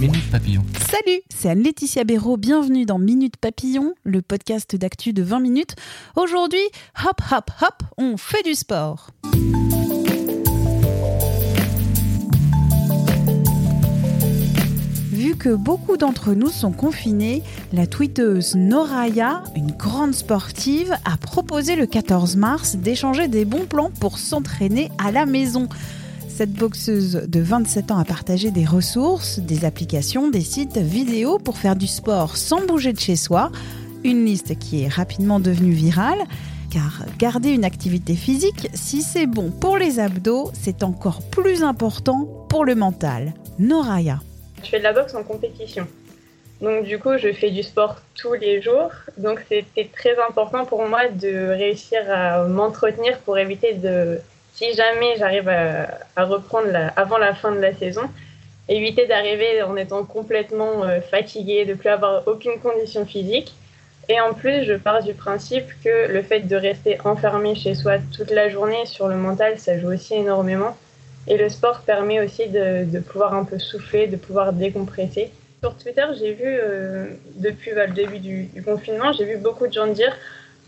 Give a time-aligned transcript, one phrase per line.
[0.00, 0.62] Minute Papillon.
[0.88, 2.36] Salut, c'est Anne-Laetitia Béraud.
[2.36, 5.74] Bienvenue dans Minute Papillon, le podcast d'actu de 20 minutes.
[6.14, 6.60] Aujourd'hui,
[7.04, 9.10] hop, hop, hop, on fait du sport.
[15.10, 17.42] Vu que beaucoup d'entre nous sont confinés,
[17.72, 23.90] la tweeteuse Noraya, une grande sportive, a proposé le 14 mars d'échanger des bons plans
[24.00, 25.68] pour s'entraîner à la maison.
[26.38, 31.58] Cette boxeuse de 27 ans a partagé des ressources, des applications, des sites vidéo pour
[31.58, 33.50] faire du sport sans bouger de chez soi.
[34.04, 36.20] Une liste qui est rapidement devenue virale.
[36.70, 42.28] Car garder une activité physique, si c'est bon pour les abdos, c'est encore plus important
[42.48, 43.34] pour le mental.
[43.58, 44.20] Noraya.
[44.62, 45.88] Je fais de la boxe en compétition.
[46.60, 48.92] Donc du coup, je fais du sport tous les jours.
[49.16, 54.20] Donc c'était très important pour moi de réussir à m'entretenir pour éviter de,
[54.58, 58.02] si jamais j'arrive à, reprendre avant la fin de la saison,
[58.68, 63.54] éviter d'arriver en étant complètement euh, fatigué, de plus avoir aucune condition physique.
[64.08, 67.98] Et en plus, je pars du principe que le fait de rester enfermé chez soi
[68.16, 70.76] toute la journée sur le mental, ça joue aussi énormément.
[71.28, 75.30] Et le sport permet aussi de, pouvoir un peu souffler, de pouvoir décompresser.
[75.62, 79.72] Sur Twitter, j'ai vu, euh, depuis bah, le début du, confinement, j'ai vu beaucoup de
[79.72, 80.16] gens dire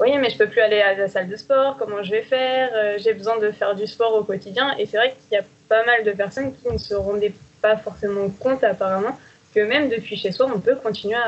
[0.01, 2.71] Oui, mais je peux plus aller à la salle de sport, comment je vais faire
[2.75, 4.75] euh, J'ai besoin de faire du sport au quotidien.
[4.79, 7.77] Et c'est vrai qu'il y a pas mal de personnes qui ne se rendaient pas
[7.77, 9.19] forcément compte, apparemment,
[9.55, 11.19] que même depuis chez soi, on peut continuer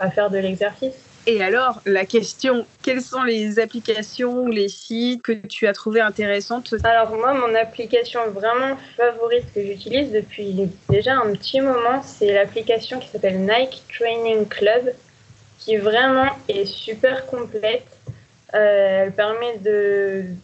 [0.00, 0.94] à faire de l'exercice.
[1.30, 6.00] Et alors, la question, quelles sont les applications ou les sites que tu as trouvé
[6.00, 6.72] intéressantes?
[6.84, 12.98] Alors moi, mon application vraiment favorite que j'utilise depuis déjà un petit moment, c'est l'application
[12.98, 14.94] qui s'appelle Nike Training Club,
[15.58, 17.97] qui vraiment est super complète.
[18.54, 19.10] Euh,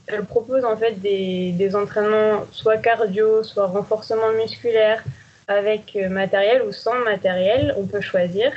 [0.06, 5.02] elle propose en fait des, entraînements soit cardio, soit renforcement musculaire
[5.48, 8.52] avec matériel ou sans matériel, on peut choisir.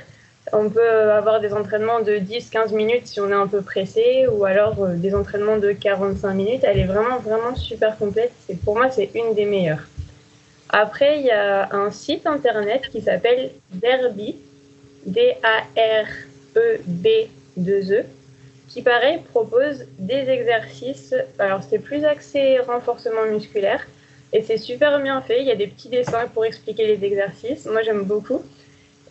[0.53, 4.45] On peut avoir des entraînements de 10-15 minutes si on est un peu pressé, ou
[4.45, 6.61] alors euh, des entraînements de 45 minutes.
[6.63, 8.31] Elle est vraiment, vraiment super complète.
[8.47, 9.85] Et pour moi, c'est une des meilleures.
[10.69, 14.37] Après, il y a un site internet qui s'appelle Derby,
[15.05, 16.05] D-A-R-E-B-2-E,
[17.93, 18.05] e,
[18.67, 21.15] qui, pareil, propose des exercices.
[21.39, 23.87] Alors, c'est plus axé renforcement musculaire,
[24.33, 25.41] et c'est super bien fait.
[25.41, 27.65] Il y a des petits dessins pour expliquer les exercices.
[27.65, 28.43] Moi, j'aime beaucoup.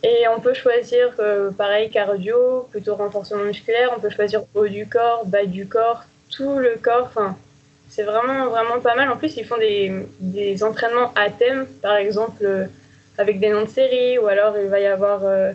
[0.02, 3.92] Et on peut choisir, euh, pareil, cardio, plutôt renforcement musculaire.
[3.96, 7.06] On peut choisir haut du corps, bas du corps, tout le corps.
[7.06, 7.36] Enfin,
[7.88, 9.10] c'est vraiment, vraiment pas mal.
[9.10, 12.66] En plus, ils font des, des entraînements à thème, par exemple, euh,
[13.16, 15.52] avec des noms de séries, ou alors il va y avoir euh,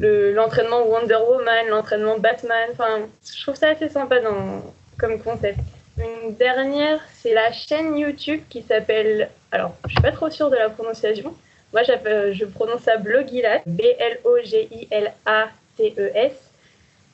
[0.00, 2.68] l'entraînement Wonder Woman, l'entraînement Batman.
[2.72, 4.62] Enfin, je trouve ça assez sympa dans,
[4.98, 5.58] comme concept.
[5.98, 9.30] Une dernière, c'est la chaîne YouTube qui s'appelle.
[9.50, 11.34] Alors, je suis pas trop sûre de la prononciation.
[11.72, 14.72] Moi, je prononce ça Blogilat, B-L-O-G-I-L-A-T-E-S.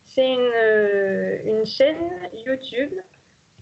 [0.04, 2.93] C'est une, euh, une chaîne YouTube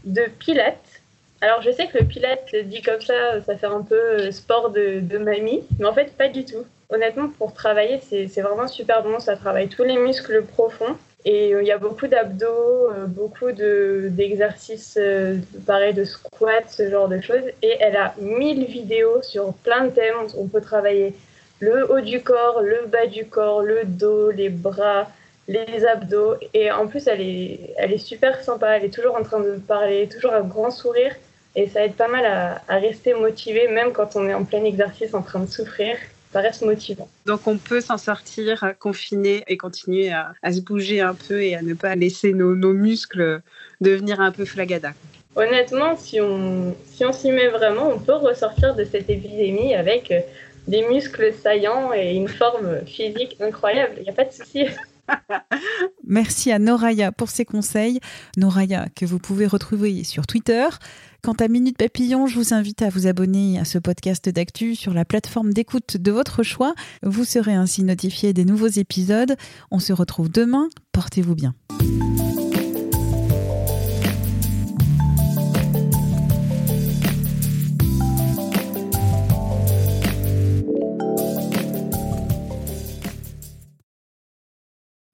[0.04, 0.99] de pilates.
[1.42, 4.70] Alors, je sais que le pilates, dit comme ça, ça fait un peu euh, sport
[4.70, 6.66] de, mamie, mais en fait, pas du tout.
[6.90, 9.20] Honnêtement, pour travailler, c'est vraiment super bon.
[9.20, 10.96] Ça travaille tous les muscles profonds.
[11.24, 16.90] Et euh, il y a beaucoup d'abdos, euh, beaucoup d'exercices, de, pareil, de squats, ce
[16.90, 17.44] genre de choses.
[17.62, 20.26] Et elle a 1000 vidéos sur plein de thèmes.
[20.36, 21.14] On peut travailler
[21.60, 25.08] le haut du corps, le bas du corps, le dos, les bras,
[25.48, 26.34] les abdos.
[26.52, 28.76] Et en plus, elle est, elle est super sympa.
[28.76, 31.14] Elle est toujours en train de parler, toujours un grand sourire.
[31.56, 34.64] Et ça aide pas mal à, à rester motivé, même quand on est en plein
[34.64, 35.96] exercice en train de souffrir
[36.32, 37.08] ça reste motivant.
[37.26, 41.62] Donc on peut s'en sortir confiné et continuer à, se bouger un peu et à
[41.62, 43.40] ne pas laisser nos, muscles
[43.80, 44.92] devenir un peu flagada.
[45.36, 50.10] Honnêtement, si on si on s'y met vraiment, on peut ressortir de cette épidémie avec
[50.10, 50.20] euh,
[50.66, 53.94] des muscles saillants et une forme physique incroyable.
[53.98, 54.66] Il n'y a pas de souci.
[56.10, 58.00] Merci à Noraya pour ses conseils.
[58.36, 60.66] Noraya que vous pouvez retrouver sur Twitter.
[61.22, 64.92] Quant à Minute Papillon, je vous invite à vous abonner à ce podcast d'actu sur
[64.92, 66.74] la plateforme d'écoute de votre choix.
[67.02, 69.36] Vous serez ainsi notifié des nouveaux épisodes.
[69.70, 70.68] On se retrouve demain.
[70.92, 71.54] Portez-vous bien.